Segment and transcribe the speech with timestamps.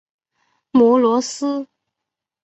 [0.71, 1.67] 摩罗斯。